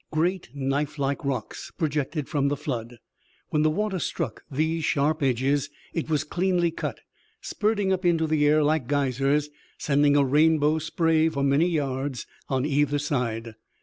[0.09, 2.97] Great knife like rocks projected from the flood.
[3.49, 7.01] When the water struck these sharp edges it was cleanly cut,
[7.39, 12.65] spurting up into the air like geysers, sending a rainbow spray for many yards on
[12.65, 13.53] either side.